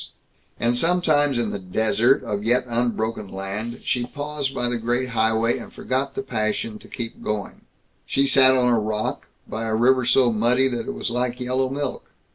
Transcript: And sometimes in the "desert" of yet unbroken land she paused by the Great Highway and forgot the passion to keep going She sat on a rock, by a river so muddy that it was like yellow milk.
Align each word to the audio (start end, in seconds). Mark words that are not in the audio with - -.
And 0.59 0.75
sometimes 0.75 1.37
in 1.37 1.51
the 1.51 1.59
"desert" 1.59 2.23
of 2.23 2.43
yet 2.43 2.65
unbroken 2.65 3.27
land 3.27 3.81
she 3.83 4.03
paused 4.07 4.51
by 4.51 4.67
the 4.67 4.79
Great 4.79 5.09
Highway 5.09 5.59
and 5.59 5.71
forgot 5.71 6.15
the 6.15 6.23
passion 6.23 6.79
to 6.79 6.87
keep 6.87 7.21
going 7.21 7.61
She 8.07 8.25
sat 8.25 8.57
on 8.57 8.73
a 8.73 8.79
rock, 8.79 9.27
by 9.47 9.65
a 9.67 9.75
river 9.75 10.05
so 10.05 10.31
muddy 10.31 10.67
that 10.69 10.87
it 10.87 10.95
was 10.95 11.11
like 11.11 11.39
yellow 11.39 11.69
milk. 11.69 12.09